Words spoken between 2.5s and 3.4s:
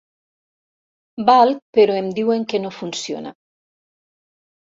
que no funciona.